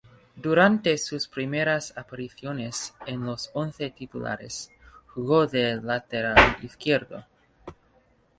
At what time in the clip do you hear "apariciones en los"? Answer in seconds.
1.95-3.51